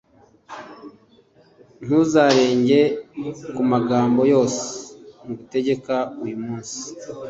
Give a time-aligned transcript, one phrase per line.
[1.85, 2.79] Ntuzarenge
[3.55, 4.63] ku magambo yose
[5.23, 6.79] ngutegeka uyu munsi,